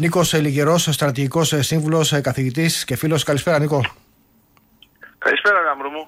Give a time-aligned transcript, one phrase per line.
[0.00, 3.22] Νίκος Λιγερό, στρατηγικός σύμβουλος, καθηγητής και φίλος.
[3.22, 3.84] Καλησπέρα, Νίκο.
[5.18, 6.06] Καλησπέρα, Γάμπρο μου.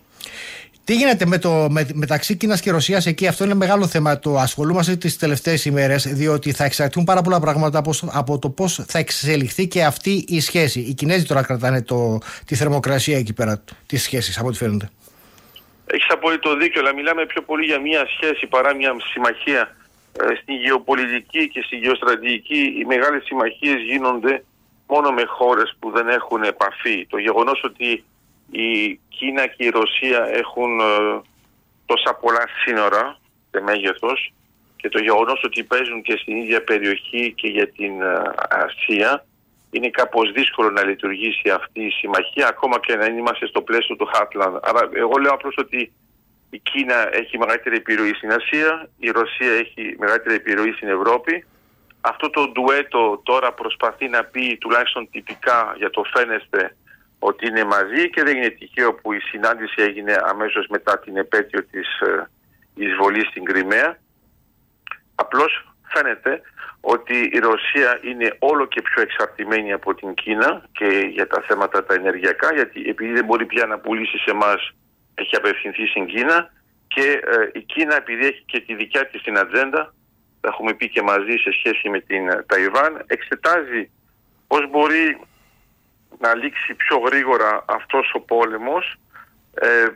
[0.84, 4.18] Τι γίνεται με το, με, μεταξύ Κίνας και Ρωσίας εκεί, αυτό είναι μεγάλο θέμα.
[4.18, 8.84] Το ασχολούμαστε τις τελευταίες ημέρες, διότι θα εξαρτηθούν πάρα πολλά πράγματα από, από το πώς
[8.86, 10.80] θα εξελιχθεί και αυτή η σχέση.
[10.80, 14.90] Οι Κινέζοι τώρα κρατάνε το, τη θερμοκρασία εκεί πέρα τη σχέση, από ό,τι φαίνεται.
[15.86, 19.76] Έχεις απόλυτο δίκιο, αλλά μιλάμε πιο πολύ για μια σχέση παρά μια συμμαχία.
[20.20, 24.44] Ε, στην γεωπολιτική και στη γεωστρατηγική οι μεγάλες συμμαχίες γίνονται
[24.86, 27.06] μόνο με χώρες που δεν έχουν επαφή.
[27.06, 28.04] Το γεγονός ότι
[28.50, 31.20] η Κίνα και η Ρωσία έχουν ε,
[31.86, 33.18] τόσα πολλά σύνορα
[33.50, 34.32] σε μέγεθος
[34.76, 39.24] και το γεγονός ότι παίζουν και στην ίδια περιοχή και για την ε, Ασία
[39.70, 44.08] είναι κάπως δύσκολο να λειτουργήσει αυτή η συμμαχία ακόμα και να είμαστε στο πλαίσιο του
[44.12, 44.58] Heartland.
[44.62, 45.92] Άρα εγώ λέω απλώς ότι
[46.54, 51.44] η Κίνα έχει μεγαλύτερη επιρροή στην Ασία, η Ρωσία έχει μεγαλύτερη επιρροή στην Ευρώπη.
[52.00, 56.76] Αυτό το ντουέτο τώρα προσπαθεί να πει τουλάχιστον τυπικά για το φαίνεστε
[57.18, 61.64] ότι είναι μαζί και δεν είναι τυχαίο που η συνάντηση έγινε αμέσως μετά την επέτειο
[61.64, 62.30] της ε,
[62.74, 63.98] εισβολής στην Κρυμαία.
[65.14, 66.40] Απλώς φαίνεται
[66.80, 71.84] ότι η Ρωσία είναι όλο και πιο εξαρτημένη από την Κίνα και για τα θέματα
[71.84, 74.72] τα ενεργειακά γιατί επειδή δεν μπορεί πια να πουλήσει σε εμάς
[75.14, 76.52] έχει απευθυνθεί στην Κίνα
[76.88, 79.94] και ε, η Κίνα επειδή έχει και τη δικιά της την ατζέντα,
[80.40, 83.90] τα έχουμε πει και μαζί σε σχέση με την ε, Ταϊβάν, εξετάζει
[84.46, 85.20] πώς μπορεί
[86.18, 88.94] να λήξει πιο γρήγορα αυτός ο πόλεμος
[89.54, 89.86] ε,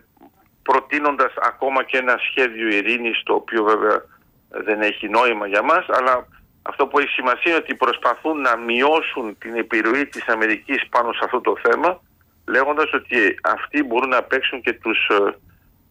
[0.62, 4.04] προτείνοντας ακόμα και ένα σχέδιο ειρήνης το οποίο βέβαια
[4.48, 6.26] δεν έχει νόημα για μας αλλά
[6.62, 11.20] αυτό που έχει σημασία είναι ότι προσπαθούν να μειώσουν την επιρροή της Αμερικής πάνω σε
[11.22, 12.00] αυτό το θέμα
[12.46, 15.34] λέγοντας ότι αυτοί μπορούν να παίξουν και τους ε,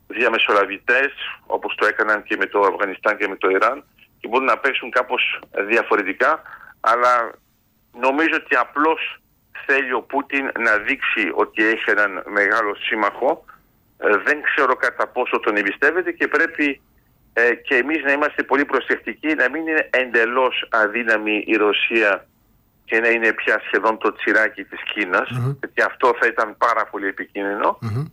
[0.07, 1.11] διαμεσολαβητές
[1.45, 3.83] όπως το έκαναν και με το Αφγανιστάν και με το Ιράν
[4.19, 6.41] και μπορούν να παίξουν κάπως διαφορετικά
[6.79, 7.31] αλλά
[7.91, 9.19] νομίζω ότι απλώς
[9.65, 13.45] θέλει ο Πούτιν να δείξει ότι έχει έναν μεγάλο σύμμαχο.
[13.97, 16.81] Ε, δεν ξέρω κατά πόσο τον εμπιστεύεται και πρέπει
[17.33, 22.27] ε, και εμείς να είμαστε πολύ προσεκτικοί να μην είναι εντελώς αδύναμη η Ρωσία
[22.85, 26.85] και να είναι πια σχεδόν το τσιράκι της Κίνας mm γιατί αυτό θα ήταν πάρα
[26.91, 27.13] πολύ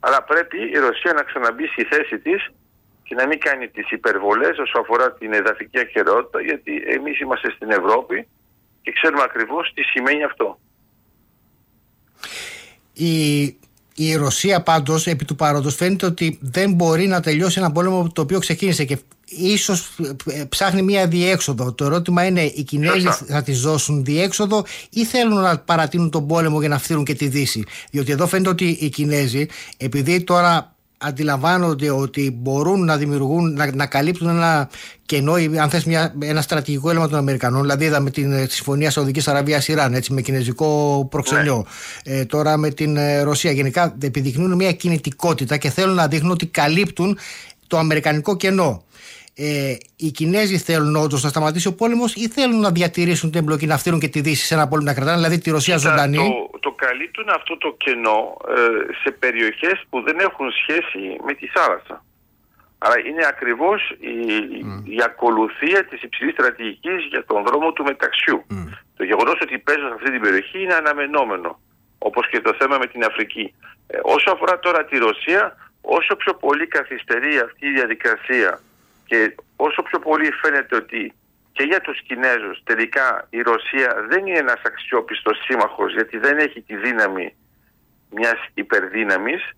[0.00, 2.50] αλλά πρέπει η Ρωσία να ξαναμπεί στη θέση της
[3.02, 7.70] και να μην κάνει τις υπερβολές όσο αφορά την εδαφική ακαιρεότητα γιατί εμείς είμαστε στην
[7.70, 8.28] Ευρώπη
[8.82, 10.58] και ξέρουμε ακριβώς τι σημαίνει αυτό.
[12.92, 13.42] Η,
[13.94, 18.22] η Ρωσία πάντως επί του παρόντος φαίνεται ότι δεν μπορεί να τελειώσει ένα πόλεμο το
[18.22, 18.98] οποίο ξεκίνησε και
[19.38, 19.88] ίσως
[20.26, 21.72] ε, ψάχνει μια διέξοδο.
[21.72, 26.60] Το ερώτημα είναι οι Κινέζοι θα τη δώσουν διέξοδο ή θέλουν να παρατείνουν τον πόλεμο
[26.60, 30.72] για να φθείρουν και τη Δύση; Διότι εδώ φαίνεται ότι οι Κινέζοι επειδή τώρα
[31.03, 34.69] αντιλαμβάνονται ότι μπορούν να δημιουργούν, να, να καλύπτουν ένα
[35.06, 37.60] κενό ή αν θες μια, ένα στρατηγικό έλλειμμα των Αμερικανών.
[37.60, 41.66] Δηλαδή είδαμε την ε, συμφωνία Σαουδικής Αραβίας Ιράν έτσι, με κινέζικο προξενιό.
[42.06, 42.14] Ναι.
[42.16, 43.50] Ε, τώρα με την ε, Ρωσία.
[43.53, 47.19] Γενικά επιδεικνύουν μια κινητικότητα και θέλουν να δείχνουν ότι καλύπτουν
[47.66, 48.82] το αμερικανικό κενό
[49.34, 53.66] ε, οι Κινέζοι θέλουν όντως να σταματήσει ο πόλεμος ή θέλουν να διατηρήσουν την εμπλοκή,
[53.66, 56.16] να φτύρουν και τη Δύση σε ένα πόλεμο να κρατάνε, δηλαδή τη Ρωσία Κοίτα, ζωντανή;
[56.53, 61.47] Το, το καλύπτουν αυτό το κενό ε, σε περιοχές που δεν έχουν σχέση με τη
[61.47, 62.04] θάλασσα.
[62.78, 64.16] Άρα είναι ακριβώς η,
[64.97, 68.44] η ακολουθία της υψηλής στρατηγικής για τον δρόμο του μεταξιού.
[68.97, 71.60] Το γεγονός ότι παίζουν σε αυτή την περιοχή είναι αναμενόμενο.
[71.99, 73.54] Όπως και το θέμα με την Αφρική.
[73.87, 78.60] Ε, όσο αφορά τώρα τη Ρωσία, όσο πιο πολύ καθυστερεί αυτή η διαδικασία
[79.12, 81.12] και όσο πιο πολύ φαίνεται ότι
[81.52, 86.60] και για τους Κινέζους τελικά η Ρωσία δεν είναι ένας αξιόπιστος σύμμαχος γιατί δεν έχει
[86.60, 87.34] τη δύναμη
[88.10, 89.50] μιας υπερδύναμης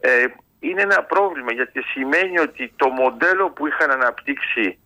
[0.00, 0.24] ε,
[0.60, 4.78] είναι ένα πρόβλημα γιατί σημαίνει ότι το μοντέλο που είχαν αναπτύξει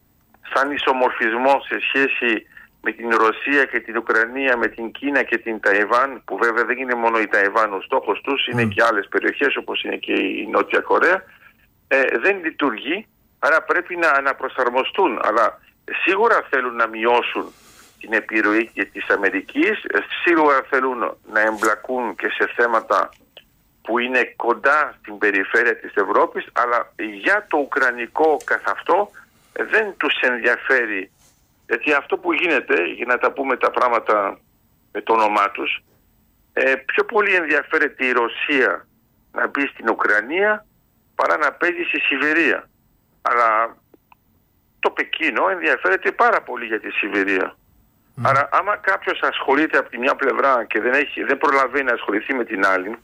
[0.54, 2.46] σαν ισομορφισμό σε σχέση
[2.82, 6.78] με την Ρωσία και την Ουκρανία, με την Κίνα και την Ταϊβάν που βέβαια δεν
[6.78, 10.48] είναι μόνο η Ταϊβάν ο στόχος τους, είναι και άλλες περιοχές όπως είναι και η
[10.50, 11.24] Νότια Κορέα
[11.88, 13.06] ε, δεν λειτουργεί
[13.42, 15.60] Άρα πρέπει να αναπροσαρμοστούν, αλλά
[16.04, 17.52] σίγουρα θέλουν να μειώσουν
[18.00, 19.84] την επιρροή και της Αμερικής,
[20.24, 20.98] σίγουρα θέλουν
[21.32, 23.08] να εμπλακούν και σε θέματα
[23.82, 29.10] που είναι κοντά στην περιφέρεια της Ευρώπης, αλλά για το Ουκρανικό καθ' αυτό
[29.52, 31.10] δεν τους ενδιαφέρει.
[31.66, 34.38] Γιατί αυτό που γίνεται, για να τα πούμε τα πράγματα
[34.92, 35.82] με το όνομά τους,
[36.52, 38.86] ε, πιο πολύ ενδιαφέρεται η Ρωσία
[39.32, 40.66] να μπει στην Ουκρανία
[41.14, 42.69] παρά να παίζει στη Σιβηρία
[43.22, 43.76] αλλά
[44.80, 47.56] το Πεκίνο ενδιαφέρεται πάρα πολύ για τη Σιβηρία.
[48.22, 52.34] Άρα άμα κάποιος ασχολείται από τη μια πλευρά και δεν, έχει, δεν προλαβαίνει να ασχοληθεί
[52.34, 52.96] με την άλλη,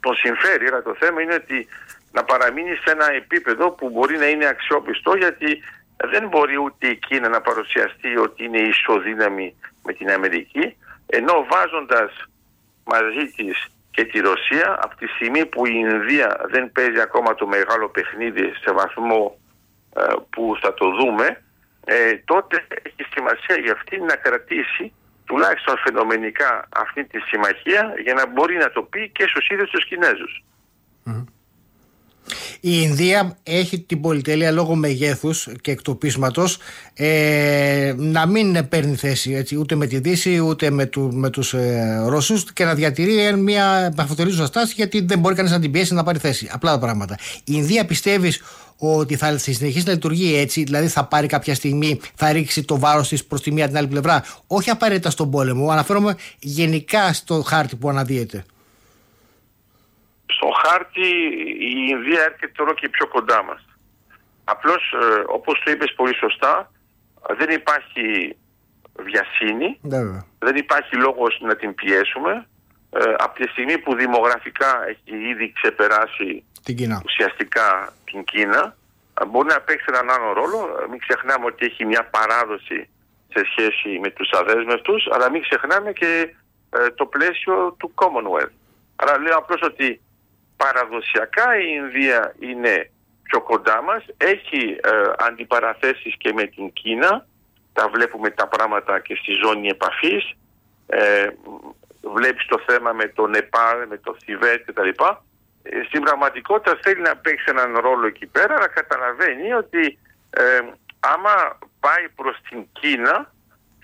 [0.00, 1.68] τον συμφέρει, αλλά το θέμα είναι ότι
[2.12, 5.62] να παραμείνει σε ένα επίπεδο που μπορεί να είναι αξιόπιστο γιατί
[5.96, 10.76] δεν μπορεί ούτε η Κίνα να παρουσιαστεί ότι είναι ισοδύναμη με την Αμερική
[11.06, 12.12] ενώ βάζοντας
[12.84, 17.46] μαζί της και τη Ρωσία από τη στιγμή που η Ινδία δεν παίζει ακόμα το
[17.46, 19.38] μεγάλο παιχνίδι σε βαθμό
[19.96, 21.42] ε, που θα το δούμε
[21.84, 24.92] ε, τότε έχει σημασία για αυτή να κρατήσει
[25.24, 29.86] τουλάχιστον φαινομενικά αυτή τη συμμαχία για να μπορεί να το πει και στους ίδιους τους
[29.86, 30.42] κινεζους
[32.60, 36.58] η Ινδία έχει την πολυτέλεια λόγω μεγέθους και εκτοπίσματος
[36.94, 41.54] ε, να μην παίρνει θέση έτσι, ούτε με τη Δύση ούτε με, του, με τους
[41.54, 45.94] ε, Ρώσους και να διατηρεί μια παθοτερίζουσα στάση γιατί δεν μπορεί κανείς να την πιέσει
[45.94, 46.48] να πάρει θέση.
[46.52, 47.16] Απλά τα πράγματα.
[47.38, 48.40] Η Ινδία πιστεύεις
[48.76, 53.08] ότι θα συνεχίσει να λειτουργεί έτσι, δηλαδή θα πάρει κάποια στιγμή, θα ρίξει το βάρος
[53.08, 54.24] της προς τη μία την άλλη πλευρά.
[54.46, 58.59] Όχι απαραίτητα στον πόλεμο, αναφέρομαι γενικά στο χάρτη που αναδύεται στο
[60.70, 61.08] χάρτη
[61.70, 63.64] η Ινδία έρχεται τώρα και πιο κοντά μας.
[64.44, 66.72] Απλώς ε, όπως το είπες πολύ σωστά
[67.38, 68.36] δεν υπάρχει
[68.98, 69.78] βιασύνη,
[70.38, 72.46] δεν υπάρχει λόγος να την πιέσουμε.
[72.92, 77.02] Ε, από τη στιγμή που δημογραφικά έχει ήδη ξεπεράσει την Κίνα.
[77.04, 78.76] ουσιαστικά την Κίνα
[79.28, 80.86] μπορεί να παίξει έναν άλλο ρόλο.
[80.90, 82.88] Μην ξεχνάμε ότι έχει μια παράδοση
[83.34, 86.34] σε σχέση με τους αδέσμευτους αλλά μην ξεχνάμε και
[86.70, 88.56] ε, το πλαίσιο του Commonwealth.
[88.96, 90.00] Άρα λέω απλώς ότι
[90.62, 92.90] παραδοσιακά η Ινδία είναι
[93.22, 97.26] πιο κοντά μας, έχει ε, αντιπαραθέσεις και με την Κίνα,
[97.72, 100.32] τα βλέπουμε τα πράγματα και στη ζώνη επαφής,
[100.86, 101.28] ε,
[102.02, 104.88] βλέπεις το θέμα με το Νεπάλ, με το Θιβέτ κτλ.
[105.62, 109.98] Ε, στην πραγματικότητα θέλει να παίξει έναν ρόλο εκεί πέρα, αλλά καταλαβαίνει ότι
[110.30, 110.60] ε,
[111.00, 113.32] άμα πάει προς την Κίνα,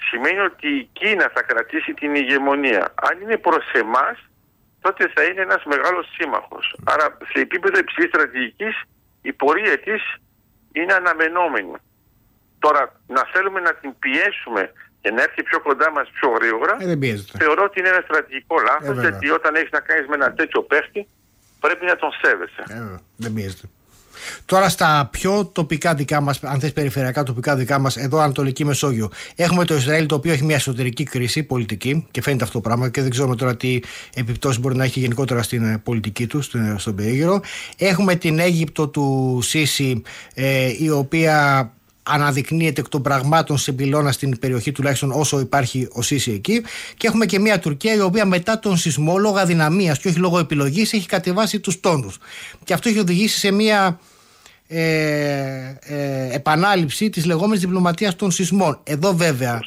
[0.08, 2.94] σημαίνει ότι η Κίνα θα κρατήσει την ηγεμονία.
[2.94, 4.18] Αν είναι προς εμάς,
[4.86, 6.64] τότε θα είναι ένας μεγάλος σύμμαχος.
[6.84, 8.74] Άρα σε επίπεδο υψηλής στρατηγικής
[9.22, 10.02] η πορεία της
[10.72, 11.76] είναι αναμενόμενη.
[12.58, 14.62] Τώρα να θέλουμε να την πιέσουμε
[15.00, 18.96] και να έρθει πιο κοντά μας πιο γρήγορα ε, θεωρώ ότι είναι ένα στρατηγικό λάθος
[18.98, 21.08] ε, γιατί όταν έχεις να κάνεις με ένα τέτοιο παίχτη
[21.60, 22.62] πρέπει να τον σέβεσαι.
[22.68, 23.66] Ε, δεν πιέζεται.
[24.44, 29.10] Τώρα στα πιο τοπικά δικά μας, αν θες περιφερειακά τοπικά δικά μας, εδώ Ανατολική Μεσόγειο,
[29.34, 32.88] έχουμε το Ισραήλ το οποίο έχει μια εσωτερική κρίση πολιτική και φαίνεται αυτό το πράγμα
[32.88, 33.80] και δεν ξέρουμε τώρα τι
[34.14, 37.40] επιπτώσεις μπορεί να έχει γενικότερα στην ε, πολιτική τους, στον περίγυρο.
[37.76, 40.02] Έχουμε την Αίγυπτο του Σίση,
[40.34, 41.70] ε, η οποία
[42.08, 46.62] αναδεικνύεται εκ των πραγμάτων σε πυλώνα στην περιοχή τουλάχιστον όσο υπάρχει ο Σίση εκεί.
[46.96, 50.38] Και έχουμε και μια Τουρκία η οποία μετά τον σεισμό λόγω αδυναμίας και όχι λόγω
[50.38, 52.18] επιλογής έχει κατεβάσει τους τόνους.
[52.64, 53.98] Και αυτό έχει οδηγήσει σε μια
[54.68, 58.80] ε, ε, επανάληψη της λεγόμενης διπλωματίας των σεισμών.
[58.82, 59.60] Εδώ βέβαια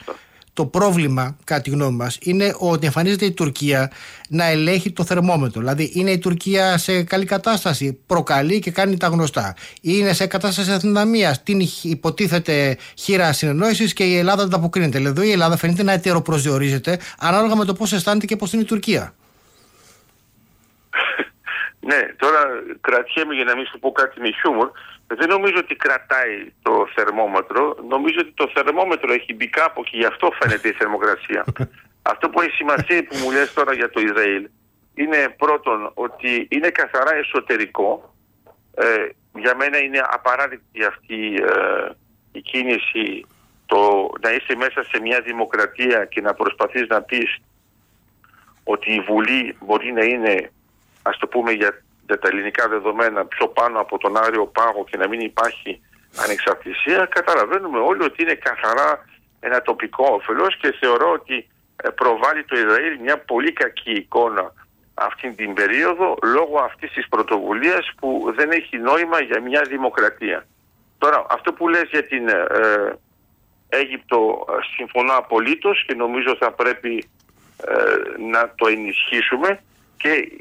[0.60, 3.92] το πρόβλημα, κατά τη γνώμη μας, είναι ότι εμφανίζεται η Τουρκία
[4.30, 5.60] να ελέγχει το θερμόμετρο.
[5.60, 9.56] Δηλαδή, είναι η Τουρκία σε καλή κατάσταση, προκαλεί και κάνει τα γνωστά.
[9.82, 14.98] Είναι σε κατάσταση αδυναμίας, την υποτίθεται χείρα συνεννόησης και η Ελλάδα δεν τα αποκρίνεται.
[14.98, 18.66] Δηλαδή, η Ελλάδα φαίνεται να ετεροπροσδιορίζεται ανάλογα με το πώς αισθάνεται και πώς είναι η
[18.66, 19.14] Τουρκία.
[21.90, 22.42] Ναι, τώρα
[22.82, 24.70] κρατιέμαι για να μην σου πω κάτι με χιούμορ.
[25.08, 27.78] Δεν νομίζω ότι κρατάει το θερμόμετρο.
[27.88, 31.44] Νομίζω ότι το θερμόμετρο έχει μπει κάπου και γι' αυτό φαίνεται η θερμοκρασία.
[32.12, 34.50] αυτό που έχει σημασία που μου λες τώρα για το Ισραήλ
[34.94, 38.16] είναι πρώτον ότι είναι καθαρά εσωτερικό.
[38.76, 41.92] Ε, για μένα είναι απαράδεκτη αυτή ε,
[42.32, 43.26] η κίνηση
[43.66, 47.38] το να είσαι μέσα σε μια δημοκρατία και να προσπαθείς να πεις
[48.64, 50.52] ότι η Βουλή μπορεί να είναι
[51.02, 51.82] ας το πούμε για,
[52.18, 55.82] τα ελληνικά δεδομένα πιο πάνω από τον Άριο Πάγο και να μην υπάρχει
[56.24, 59.06] ανεξαρτησία, καταλαβαίνουμε όλοι ότι είναι καθαρά
[59.40, 61.48] ένα τοπικό όφελος και θεωρώ ότι
[61.84, 64.54] ε, προβάλλει το Ισραήλ μια πολύ κακή εικόνα
[64.94, 70.46] αυτή την περίοδο λόγω αυτής της πρωτοβουλίας που δεν έχει νόημα για μια δημοκρατία.
[70.98, 72.36] Τώρα αυτό που λες για την ε,
[73.70, 77.10] Αίγυπτο ε, συμφωνώ απολύτως και νομίζω θα πρέπει
[77.68, 77.74] ε,
[78.32, 79.60] να το ενισχύσουμε
[79.98, 80.32] και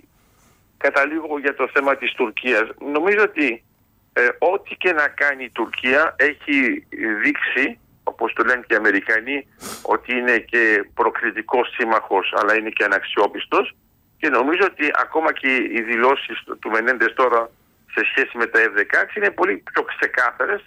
[0.79, 2.69] καταλήγω για το θέμα της Τουρκίας.
[2.93, 3.65] Νομίζω ότι
[4.13, 6.87] ε, ό,τι και να κάνει η Τουρκία έχει
[7.23, 9.47] δείξει, όπως το λένε και οι Αμερικανοί,
[9.83, 13.75] ότι είναι και προκριτικός σύμμαχος αλλά είναι και αναξιόπιστος
[14.19, 17.51] και νομίζω ότι ακόμα και οι δηλώσεις του Μενέντες τώρα
[17.95, 20.63] σε σχέση με τα F-16 είναι πολύ πιο ξεκάθαρες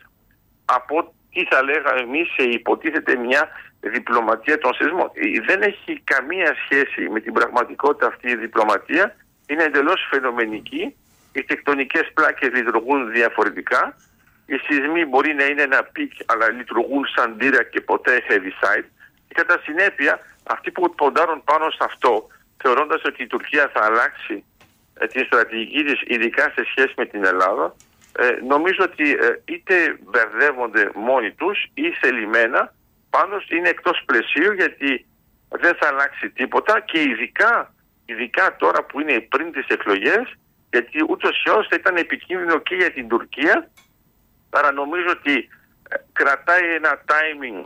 [0.65, 3.49] από τι θα λέγαμε εμείς σε υποτίθεται μια
[3.79, 5.11] διπλωματία των σεισμών.
[5.13, 9.15] Ε, δεν έχει καμία σχέση με την πραγματικότητα αυτή η διπλωματία
[9.51, 10.95] είναι εντελώς φαινομενική.
[11.33, 13.95] Οι τεκτονικές πλάκες λειτουργούν διαφορετικά.
[14.45, 18.85] Οι σεισμοί μπορεί να είναι ένα peak, αλλά λειτουργούν σαν ντύρα και ποτέ Heaviside.
[19.27, 22.27] Και κατά συνέπεια, αυτοί που ποντάρουν πάνω σε αυτό,
[22.57, 24.43] θεωρώντας ότι η Τουρκία θα αλλάξει
[24.99, 27.75] ε, την στρατηγική της, ειδικά σε σχέση με την Ελλάδα,
[28.17, 32.73] ε, νομίζω ότι ε, είτε μπερδεύονται μόνοι τους ή ηθελημένα,
[33.09, 35.05] πάνω είναι εκτός πλαισίου γιατί
[35.49, 37.73] δεν θα αλλάξει τίποτα και ειδικά,
[38.05, 40.33] ειδικά τώρα που είναι πριν τις εκλογές
[40.69, 43.71] γιατί ούτως ή άλλως θα ήταν επικίνδυνο και για την Τουρκία
[44.49, 45.49] άρα νομίζω ότι
[45.89, 47.65] ε, κρατάει ένα timing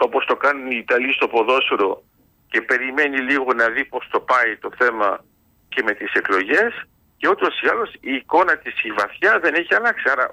[0.00, 2.02] όπως το κάνουν οι Ιταλοί στο ποδόσφαιρο
[2.48, 5.24] και περιμένει λίγο να δει πώς το πάει το θέμα
[5.68, 9.74] και με τις εκλογές και ούτως ή άλλως η εικόνα της η βαθιά δεν έχει
[9.74, 10.10] αλλάξει.
[10.10, 10.30] Άρα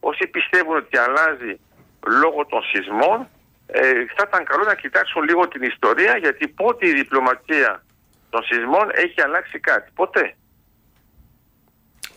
[0.00, 1.60] όσοι πιστεύουν ότι αλλάζει
[2.22, 3.28] λόγω των σεισμών
[3.66, 3.80] ε,
[4.16, 7.84] θα ήταν καλό να κοιτάξουν λίγο την ιστορία γιατί πότε η διπλωματία
[8.30, 9.90] των σεισμών έχει αλλάξει κάτι.
[9.94, 10.34] Ποτέ.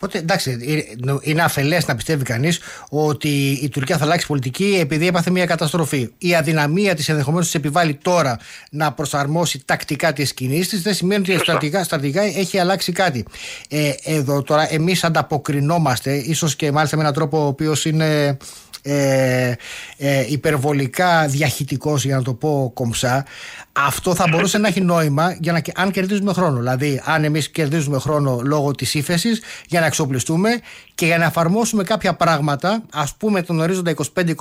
[0.04, 5.08] Οπότε εντάξει, ε, είναι αφελές να πιστεύει κανείς ότι η Τουρκία θα αλλάξει πολιτική επειδή
[5.08, 6.14] έπαθε μια καταστροφή.
[6.18, 8.40] Η αδυναμία της ενδεχομένως της επιβάλλει τώρα
[8.72, 13.26] να προσαρμόσει τακτικά τις κινήσεις της δεν σημαίνει ότι στρατηγικά, στρατηγικά έχει αλλάξει κάτι.
[13.70, 18.38] Ε, εδώ τώρα εμείς ανταποκρινόμαστε, ίσως και μάλιστα με έναν τρόπο ο οποίος είναι
[18.82, 19.54] ε,
[19.98, 23.26] ε, υπερβολικά διαχυτικός για να το πω κομψά
[23.74, 26.58] αυτό θα μπορούσε να έχει νόημα για να, αν κερδίζουμε χρόνο.
[26.58, 30.50] Δηλαδή αν εμείς κερδίζουμε χρόνο λόγω της ύφεσης για να εξοπλιστούμε
[30.96, 34.34] και για να εφαρμόσουμε κάποια πράγματα ας πούμε τον ορίζοντα 25-26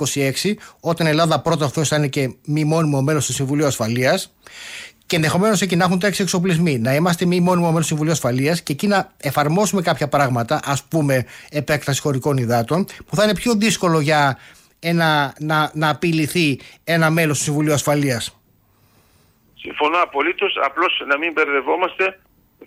[0.79, 4.33] όταν η Ελλάδα πρώτα αυτό θα είναι και μη μόνιμο μέλος του Συμβουλίου Ασφαλείας
[5.11, 8.61] και ενδεχομένως εκεί να έχουν τρέξει εξοπλισμοί, να είμαστε μη μόνιμο μέλος του Συμβουλίου Ασφαλείας
[8.61, 13.53] και εκεί να εφαρμόσουμε κάποια πράγματα, ας πούμε επέκταση χωρικών υδάτων, που θα είναι πιο
[13.55, 14.39] δύσκολο για
[14.79, 18.39] ένα, να, να απειληθεί ένα μέλος του Συμβουλίου Ασφαλείας.
[19.55, 20.59] Συμφωνώ απολύτως.
[20.65, 22.19] Απλώς να μην μπερδευόμαστε,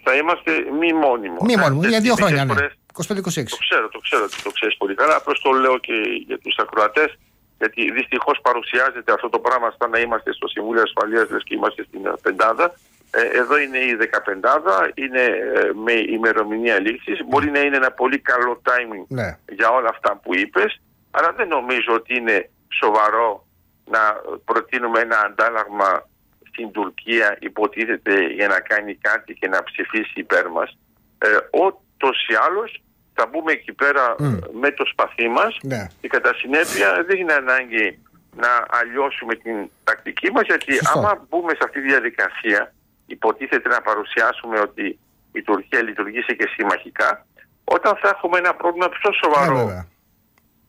[0.02, 1.38] θα είμαστε μη μόνιμο.
[1.44, 2.44] Μη μόνιμο, για δύο χρόνια.
[2.44, 2.54] Ναι.
[2.54, 3.04] 25-26.
[3.04, 5.16] Το ξέρω, το ξέρω, το ξέρεις πολύ καλά.
[5.16, 5.92] Απλώς το λέω και
[6.26, 7.18] για τους ακροατές
[7.64, 11.84] γιατί δυστυχώς παρουσιάζεται αυτό το πράγμα σαν να είμαστε στο Συμβούλιο Ασφαλείας, λες και είμαστε
[11.88, 12.74] στην Πεντάδα.
[13.10, 17.12] Ε, εδώ είναι η 15 είναι ε, με ημερομηνία λήξη.
[17.28, 19.38] Μπορεί να είναι ένα πολύ καλό timing ναι.
[19.48, 20.80] για όλα αυτά που είπες,
[21.10, 23.46] αλλά δεν νομίζω ότι είναι σοβαρό
[23.84, 24.00] να
[24.44, 26.08] προτείνουμε ένα αντάλλαγμα
[26.48, 30.78] στην Τουρκία υποτίθεται για να κάνει κάτι και να ψηφίσει υπέρ μας.
[31.18, 31.28] Ε,
[31.62, 32.82] ούτως ή άλλως
[33.14, 34.14] θα μπούμε εκεί πέρα
[34.60, 35.86] με το σπαθί μας ναι.
[36.00, 37.98] και κατά συνέπεια δεν είναι ανάγκη
[38.36, 40.98] να αλλιώσουμε την τακτική μας γιατί Σωστό.
[40.98, 42.74] άμα μπούμε σε αυτή τη διαδικασία
[43.06, 44.98] υποτίθεται να παρουσιάσουμε ότι
[45.32, 47.26] η Τουρκία λειτουργήσε και συμμαχικά
[47.64, 49.86] όταν θα έχουμε ένα πρόβλημα πιο σοβαρό ναι,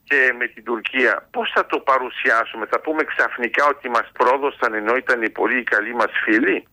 [0.04, 4.96] και με την Τουρκία πώς θα το παρουσιάσουμε; Θα πούμε ξαφνικά ότι μας πρόδωσαν ενώ
[4.96, 6.68] ήταν οι πολύ καλοί μας φίλοι;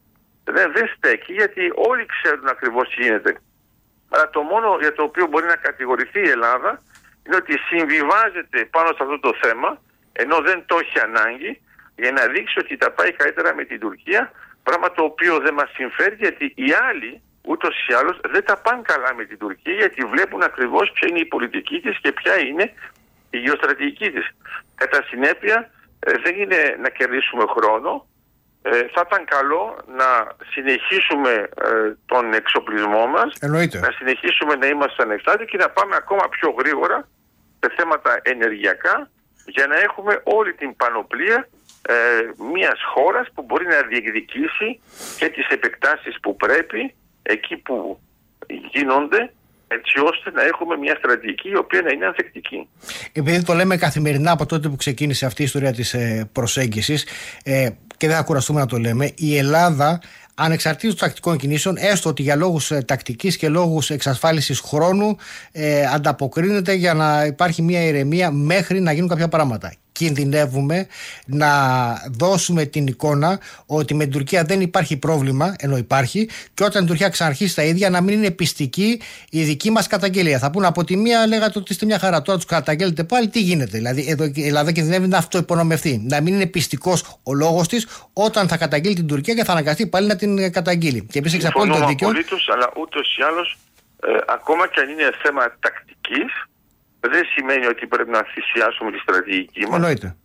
[0.44, 3.40] Δεν, δεν στέκει γιατί όλοι ξέρουν ακριβώς τι γίνεται
[4.12, 6.82] αλλά το μόνο για το οποίο μπορεί να κατηγορηθεί η Ελλάδα
[7.26, 9.80] είναι ότι συμβιβάζεται πάνω σε αυτό το θέμα
[10.12, 11.60] ενώ δεν το έχει ανάγκη
[11.96, 15.70] για να δείξει ότι τα πάει καλύτερα με την Τουρκία πράγμα το οποίο δεν μας
[15.74, 20.04] συμφέρει γιατί οι άλλοι ούτως ή άλλως δεν τα πάνε καλά με την Τουρκία γιατί
[20.04, 22.72] βλέπουν ακριβώς ποια είναι η πολιτική της και ποια είναι
[23.30, 24.26] η γεωστρατηγική της.
[24.74, 28.06] Κατά συνέπεια ε, δεν είναι να κερδίσουμε χρόνο
[28.62, 30.08] ε, θα ήταν καλό να
[30.52, 31.32] συνεχίσουμε
[31.66, 33.32] ε, τον εξοπλισμό μας,
[33.86, 37.08] να συνεχίσουμε να είμαστε ανεξάρτητοι και να πάμε ακόμα πιο γρήγορα
[37.60, 39.10] σε θέματα ενεργειακά
[39.46, 41.48] για να έχουμε όλη την πανοπλία
[41.88, 41.94] ε,
[42.52, 44.80] μιας χώρας που μπορεί να διεκδικήσει
[45.18, 48.00] και τις επεκτάσεις που πρέπει εκεί που
[48.72, 49.32] γίνονται
[49.68, 52.68] έτσι ώστε να έχουμε μια στρατηγική η οποία να είναι ανθεκτική.
[53.12, 57.06] Επειδή το λέμε καθημερινά από τότε που ξεκίνησε αυτή η ιστορία της ε, προσέγγισης
[57.44, 57.68] ε,
[58.02, 60.00] και δεν θα κουραστούμε να το λέμε, η Ελλάδα
[60.34, 65.16] ανεξαρτήτως των τακτικών κινήσεων, έστω ότι για λόγους ε, τακτικής και λόγους εξασφάλισης χρόνου
[65.52, 69.72] ε, ανταποκρίνεται για να υπάρχει μια ηρεμία μέχρι να γίνουν κάποια πράγματα
[70.04, 70.86] κινδυνεύουμε
[71.26, 71.50] να
[72.18, 76.86] δώσουμε την εικόνα ότι με την Τουρκία δεν υπάρχει πρόβλημα, ενώ υπάρχει, και όταν η
[76.86, 80.38] Τουρκία ξαναρχίσει τα ίδια να μην είναι πιστική η δική μας καταγγελία.
[80.38, 83.40] Θα πούνε από τη μία λέγατε ότι είστε μια χαρά, τώρα τους καταγγέλλετε πάλι, τι
[83.40, 87.86] γίνεται; Δηλαδή εδώ η Ελλάδα κινδυνεύει να αυτοϋπονομευθεί, να μην είναι πιστικός ο λόγος της
[88.12, 91.06] όταν θα καταγγείλει την Τουρκία και θα αναγκαστεί πάλι να την καταγγείλει.
[91.10, 92.08] Και επίσης έχει απόλυτο δίκιο.
[92.52, 93.56] αλλά ούτως ή άλλως,
[94.06, 96.32] ε, ακόμα και αν είναι θέμα τακτικής,
[97.10, 99.74] δεν σημαίνει ότι πρέπει να θυσιάσουμε τη στρατηγική μας.
[99.74, 100.16] Εννοείται.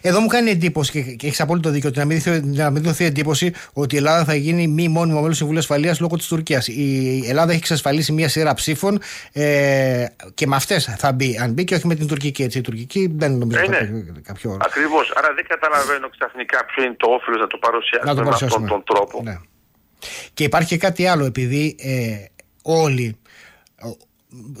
[0.00, 3.52] Εδώ μου κάνει εντύπωση και, και έχεις απόλυτο δίκιο να μην, να μην δοθεί εντύπωση
[3.72, 6.68] ότι η Ελλάδα θα γίνει μη μόνιμο μέλος του Συμβουλίου Ασφαλείας λόγω της Τουρκίας.
[6.68, 9.00] Η Ελλάδα έχει εξασφαλίσει μία σειρά ψήφων
[9.32, 12.42] ε, και με αυτές θα μπει, αν μπει και όχι με την τουρκική.
[12.42, 12.58] Έτσι.
[12.58, 14.60] Η τουρκική δεν νομίζω ότι θα έχει κάποιο όρο.
[14.64, 15.12] Ακριβώς.
[15.16, 19.22] Άρα δεν καταλαβαίνω ξαφνικά ποιο είναι το όφελος να το παρουσιάσουμε, με αυτόν τον τρόπο.
[19.22, 19.38] Ναι.
[20.34, 22.24] Και υπάρχει και κάτι άλλο, επειδή ε,
[22.62, 23.18] όλοι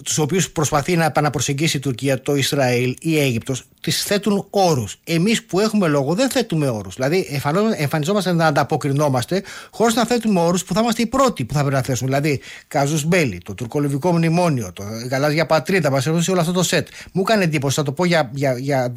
[0.04, 5.00] τους οποίους προσπαθεί να επαναπροσεγγίσει η Τουρκία, το Ισραήλ, η Αίγυπτος, τις θέτουν όρους.
[5.04, 6.94] Εμείς που έχουμε λόγο δεν θέτουμε όρους.
[6.94, 7.42] Δηλαδή
[7.76, 11.74] εμφανιζόμαστε να ανταποκρινόμαστε χωρίς να θέτουμε όρους που θα είμαστε οι πρώτοι που θα πρέπει
[11.74, 12.08] να θέσουμε.
[12.08, 16.88] Δηλαδή Καζούς Μπέλη, το τουρκολιβικό μνημόνιο, το γαλάζια πατρίδα, μας έρθει όλο αυτό το σετ.
[17.12, 18.92] Μου έκανε εντύπωση, θα το πω για, για, για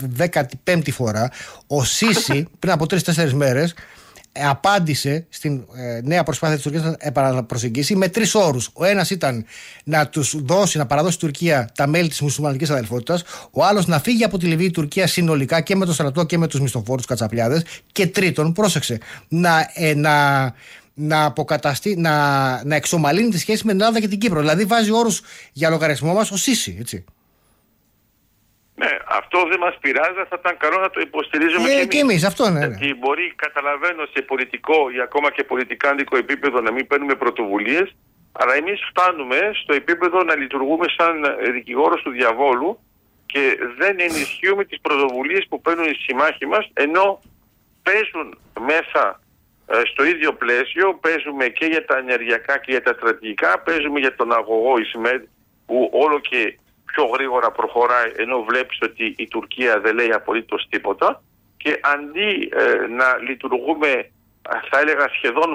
[0.63, 1.31] 15η φορά,
[1.67, 3.73] ο Σίση πριν από 3-4 μέρες
[4.41, 8.69] απάντησε στην ε, νέα προσπάθεια της Τουρκίας να επαναπροσεγγίσει με τρεις όρους.
[8.73, 9.45] Ο ένας ήταν
[9.83, 13.99] να τους δώσει, να παραδώσει η Τουρκία τα μέλη της μουσουλμανικής αδελφότητας, ο άλλος να
[13.99, 17.05] φύγει από τη Λιβύη η Τουρκία συνολικά και με το στρατό και με τους μισθοφόρους
[17.05, 18.97] κατσαπλιάδες και τρίτον, πρόσεξε,
[19.27, 20.43] να, ε, να,
[20.93, 24.39] να, αποκαταστεί, να, να εξομαλύνει τη σχέση με την Ελλάδα και την Κύπρο.
[24.39, 25.21] Δηλαδή βάζει όρους
[25.51, 27.03] για λογαριασμό μας ο Σίση, έτσι.
[28.75, 32.23] Ναι, αυτό δεν μας πειράζει, θα ήταν καλό να το υποστηρίζουμε ε, και εμείς.
[32.23, 32.65] αυτό ναι, ναι.
[32.65, 37.95] Γιατί μπορεί, καταλαβαίνω, σε πολιτικό ή ακόμα και πολιτικάντικο επίπεδο να μην παίρνουμε πρωτοβουλίες,
[38.31, 41.15] αλλά εμείς φτάνουμε στο επίπεδο να λειτουργούμε σαν
[41.53, 42.79] δικηγόρος του διαβόλου
[43.25, 47.19] και δεν ενισχύουμε τις πρωτοβουλίες που παίρνουν οι συμμάχοι μας, ενώ
[47.83, 49.19] παίζουν μέσα
[49.65, 54.15] ε, στο ίδιο πλαίσιο, παίζουμε και για τα ενεργειακά και για τα στρατηγικά, παίζουμε για
[54.15, 55.23] τον αγωγό Ισμέτ
[55.65, 56.57] που όλο και
[56.93, 61.23] πιο γρήγορα προχωράει ενώ βλέπεις ότι η Τουρκία δεν λέει απολύτως τίποτα
[61.57, 62.29] και αντί
[62.61, 63.89] ε, να λειτουργούμε
[64.69, 65.49] θα έλεγα σχεδόν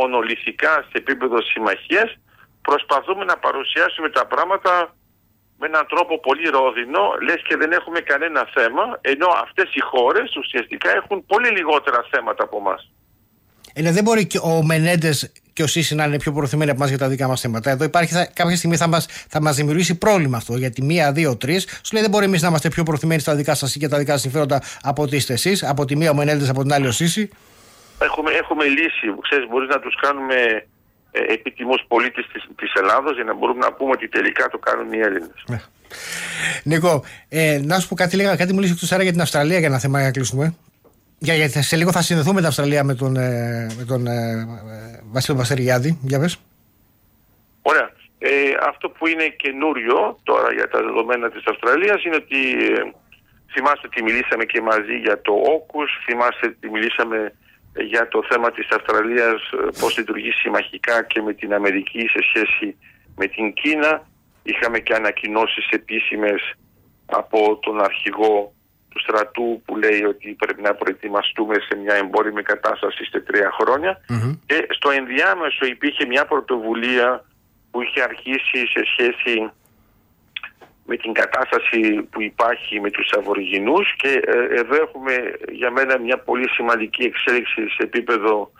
[0.00, 2.10] μονολυθικά σε επίπεδο συμμαχίας
[2.62, 4.94] προσπαθούμε να παρουσιάσουμε τα πράγματα
[5.58, 10.36] με έναν τρόπο πολύ ρόδινο, λες και δεν έχουμε κανένα θέμα, ενώ αυτές οι χώρες
[10.36, 12.90] ουσιαστικά έχουν πολύ λιγότερα θέματα από εμάς.
[13.74, 16.88] Ε, δεν μπορεί και ο Μενέντες και ο Σίση να είναι πιο προθυμένοι από εμάς
[16.88, 17.70] για τα δικά μας θέματα.
[17.70, 20.56] Εδώ υπάρχει, θα, κάποια στιγμή θα μας θα μας δημιουργήσει πρόβλημα αυτό.
[20.56, 23.54] Γιατί μία, δύο, τρεις σου λέει δεν μπορεί εμείς να είμαστε πιο προθυμένοι στα δικά
[23.54, 25.62] σας και τα δικά σας συμφέροντα από ότι είστε εσείς.
[25.62, 27.30] Από τη μία ο Μενέντε, από την άλλη ο Σίση.
[28.00, 29.06] Έχουμε, έχουμε λύση.
[29.20, 30.34] Ξέρεις, μπορείς να τους κάνουμε
[31.10, 32.20] ε, επιτιμού πολίτε
[32.56, 35.44] της Ελλάδος για να μπορούμε να πούμε ότι τελικά το κάνουν οι Έλληνες.
[35.46, 35.60] Ναι.
[36.62, 39.68] Νίκο, ε, να σου πω κάτι, λίγα, κάτι μου λύσει εκτό για την Αυστραλία για
[39.68, 40.54] ένα θέμα για να κλείσουμε.
[41.22, 44.46] Για, για, σε λίγο θα συνδεθούμε με την Αυστραλία με τον, ε, με τον ε,
[45.12, 45.98] Βασίλειο Βαστεριάδη.
[46.02, 46.40] Για πες.
[47.62, 47.90] Ωραία.
[48.18, 48.30] Ε,
[48.68, 52.92] αυτό που είναι καινούριο τώρα για τα δεδομένα της Αυστραλίας είναι ότι ε,
[53.52, 57.32] θυμάστε ότι μιλήσαμε και μαζί για το όκους, θυμάστε ότι μιλήσαμε
[57.74, 59.40] για το θέμα της Αυστραλίας
[59.80, 62.76] πώς λειτουργεί συμμαχικά και με την Αμερική σε σχέση
[63.16, 64.08] με την Κίνα.
[64.42, 66.52] Είχαμε και ανακοινώσεις επίσημες
[67.06, 68.52] από τον αρχηγό
[68.90, 73.52] του στρατού που λέει ότι πρέπει να προετοιμαστούμε σε μια εμπόριμη κατάσταση σε τρία
[74.46, 77.24] και στο ενδιάμεσο υπήρχε μια πρωτοβουλία
[77.70, 79.50] που είχε αρχίσει σε σχέση
[80.84, 85.14] με την κατάσταση που υπάρχει με τους Αβοργινούς και ε, εδώ έχουμε
[85.52, 88.52] για μένα μια πολύ σημαντική εξέλιξη σε επίπεδο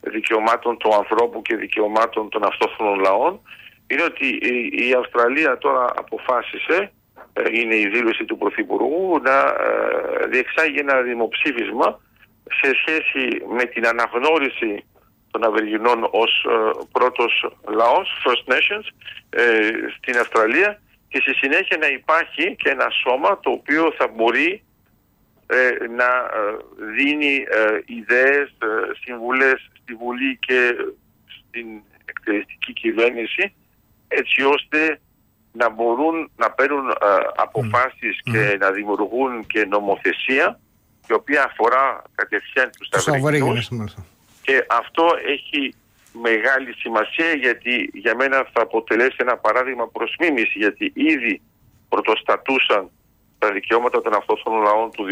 [0.00, 3.40] δικαιωμάτων του ανθρώπου και δικαιωμάτων των αυτόφωνων λαών.
[3.86, 4.26] Είναι ότι
[4.88, 6.90] η Αυστραλία τώρα αποφάσισε ε,
[7.52, 12.00] είναι η δήλωση του Πρωθυπουργού να ε, διεξάγει ένα δημοψήφισμα
[12.44, 14.84] σε σχέση με την αναγνώριση
[15.30, 18.86] των Αβεργινών ως ε, πρώτος λαός, First Nations,
[19.96, 24.62] στην Αυστραλία και στη συνέχεια να υπάρχει και ένα σώμα το οποίο θα μπορεί
[25.96, 26.08] να
[26.96, 27.44] δίνει
[27.86, 28.56] ιδέες,
[29.04, 30.74] συμβουλές στη Βουλή και
[31.26, 31.66] στην
[32.04, 33.54] εκτελεστική κυβέρνηση
[34.08, 35.00] έτσι ώστε
[35.56, 36.94] να μπορούν να παίρνουν ε,
[37.36, 40.58] αποφάσεις και να δημιουργούν και νομοθεσία
[41.08, 43.70] η οποία αφορά κατευθείαν τους Σταυρικούς
[44.42, 45.74] και αυτό έχει
[46.22, 51.40] μεγάλη σημασία γιατί για μένα θα αποτελέσει ένα παράδειγμα προς μίμηση γιατί ήδη
[51.88, 52.90] πρωτοστατούσαν
[53.38, 55.04] τα δικαιώματα των αυτόφωνων λαών του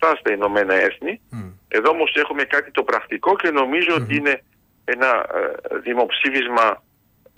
[0.00, 1.20] 2007 στα Ηνωμένα Έθνη.
[1.68, 4.42] Εδώ όμως έχουμε κάτι το πρακτικό και νομίζω ότι είναι
[4.84, 6.82] ένα ε, δημοψήφισμα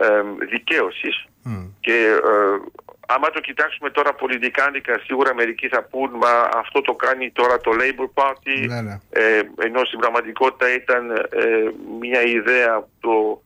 [0.03, 1.27] ε, δικαίωσης.
[1.81, 2.73] Και ε,
[3.07, 7.71] άμα το κοιτάξουμε τώρα πολιτικάνικα σίγουρα μερικοί θα πούν μα αυτό το κάνει τώρα το
[7.81, 9.01] Labour Party ναι, ναι.
[9.11, 13.43] Ε, ενώ στην πραγματικότητα ήταν ε, μια ιδέα το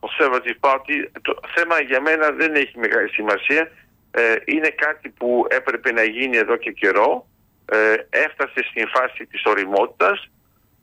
[0.00, 0.94] Conservative Party.
[1.22, 3.70] Το θέμα για μένα δεν έχει μεγάλη σημασία.
[4.10, 7.26] Ε, είναι κάτι που έπρεπε να γίνει εδώ και καιρό.
[8.10, 10.30] Έφτασε στην φάση της οριμότητας.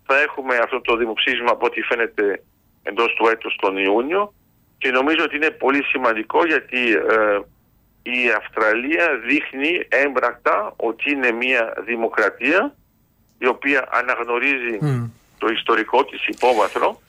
[0.06, 2.44] Θα έχουμε αυτό το δημοψήφισμα από ό,τι φαίνεται
[2.84, 4.34] εντός του έτους τον Ιούνιο
[4.78, 7.40] και νομίζω ότι είναι πολύ σημαντικό γιατί ε,
[8.02, 12.76] η Αυστραλία δείχνει έμπρακτα ότι είναι μια δημοκρατία
[13.38, 14.78] η οποία αναγνωρίζει
[15.38, 17.02] το ιστορικό της υπόβαθρο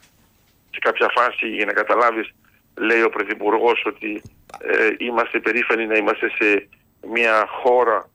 [0.70, 2.34] σε κάποια φάση για να καταλάβεις
[2.76, 4.22] λέει ο Πρωθυπουργός ότι
[4.60, 6.68] ε, είμαστε περήφανοι να είμαστε σε
[7.12, 8.08] μια χώρα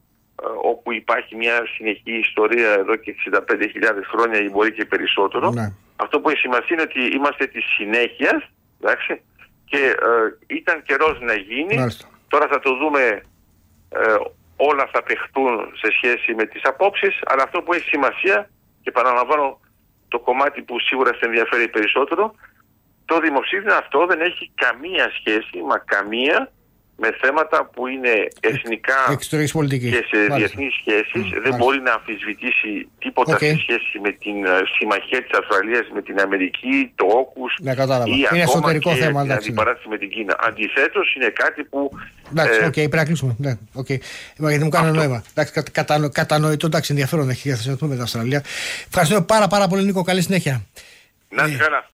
[0.43, 3.39] ε, όπου υπάρχει μια συνεχή ιστορία εδώ και 65.000
[4.11, 5.51] χρόνια ή μπορεί και περισσότερο.
[5.51, 5.73] Ναι.
[5.95, 8.49] Αυτό που έχει σημασία είναι ότι είμαστε της συνέχειας
[8.81, 9.21] εντάξει,
[9.71, 11.75] και ε, ήταν καιρός να γίνει.
[12.27, 13.03] Τώρα θα το δούμε
[13.89, 14.15] ε,
[14.55, 18.49] όλα θα παιχτούν σε σχέση με τις απόψεις αλλά αυτό που έχει σημασία
[18.81, 19.59] και παραλαμβάνω
[20.07, 22.35] το κομμάτι που σίγουρα σε ενδιαφέρει περισσότερο
[23.05, 26.51] το δημοψήφισμα αυτό δεν έχει καμία σχέση μα καμία
[27.03, 31.25] με θέματα που είναι εθνικά και σε διεθνείς σχέσεις.
[31.45, 33.51] Δεν μπορεί να αμφισβητήσει τίποτα okay.
[33.53, 38.27] σε σχέση με την ε, συμμαχία της Αυστραλίας με την Αμερική, το όκους ναι, ή
[38.33, 40.35] είναι ακόμα και θέμα, την αντιπαράθεση με την Κίνα.
[40.47, 41.91] Αντιθέτως, είναι κάτι που.
[42.31, 43.35] Εντάξει, ε, okay, πρέπει να κλείσουμε.
[43.37, 43.97] Ναι, okay.
[44.37, 45.23] Γιατί μου κάνει νόημα.
[45.33, 48.43] Εντάξει, κατα, κατανοητό, εντάξει, ενδιαφέρον έχει να πούμε με την Αυστραλία.
[48.87, 50.03] Ευχαριστώ πάρα, πάρα πολύ, Νίκο.
[50.03, 50.65] Καλή συνέχεια.
[51.29, 51.89] Να είστε καλά.